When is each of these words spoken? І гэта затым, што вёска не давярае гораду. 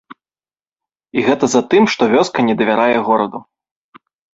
І 1.19 1.27
гэта 1.29 1.45
затым, 1.55 1.83
што 1.97 2.03
вёска 2.17 2.49
не 2.51 2.59
давярае 2.65 2.93
гораду. 3.13 3.49